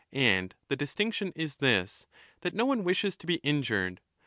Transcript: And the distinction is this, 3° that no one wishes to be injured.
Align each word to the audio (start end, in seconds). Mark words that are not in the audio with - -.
And 0.13 0.55
the 0.67 0.75
distinction 0.75 1.31
is 1.35 1.57
this, 1.57 2.07
3° 2.39 2.41
that 2.41 2.55
no 2.55 2.65
one 2.65 2.83
wishes 2.83 3.15
to 3.17 3.27
be 3.27 3.35
injured. 3.43 4.01